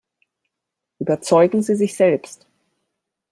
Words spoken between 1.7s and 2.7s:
sich selbst!